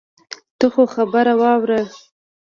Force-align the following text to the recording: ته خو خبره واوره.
ته 0.57 0.65
خو 0.73 0.83
خبره 0.93 1.33
واوره. 1.41 1.81